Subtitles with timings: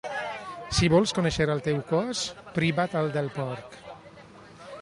[0.77, 2.23] Si vols conèixer el teu cos,
[2.57, 3.81] priva't el del porc.